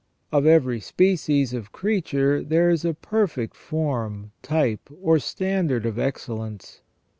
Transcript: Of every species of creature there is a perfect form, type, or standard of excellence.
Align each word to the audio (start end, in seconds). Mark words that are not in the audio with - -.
Of 0.31 0.47
every 0.47 0.79
species 0.79 1.53
of 1.53 1.71
creature 1.71 2.43
there 2.43 2.71
is 2.71 2.83
a 2.83 2.95
perfect 2.95 3.55
form, 3.55 4.31
type, 4.41 4.89
or 4.99 5.19
standard 5.19 5.85
of 5.85 5.99
excellence. 5.99 6.81